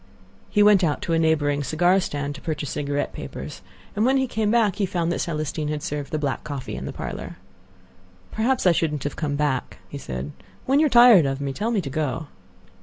[0.49, 3.61] He went out to a neighboring cigar stand to purchase cigarette papers,
[3.95, 6.85] and when he came back he found that Celestine had served the black coffee in
[6.85, 7.37] the parlor.
[8.31, 10.31] "Perhaps I shouldn't have come back," he said.
[10.65, 12.25] "When you are tired of me, tell me to go."